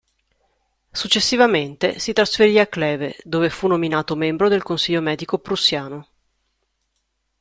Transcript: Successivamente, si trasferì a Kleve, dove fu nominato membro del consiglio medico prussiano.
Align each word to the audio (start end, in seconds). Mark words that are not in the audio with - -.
Successivamente, 0.91 1.99
si 1.99 2.11
trasferì 2.11 2.57
a 2.57 2.65
Kleve, 2.65 3.17
dove 3.21 3.51
fu 3.51 3.67
nominato 3.67 4.15
membro 4.15 4.49
del 4.49 4.63
consiglio 4.63 4.99
medico 4.99 5.37
prussiano. 5.37 6.07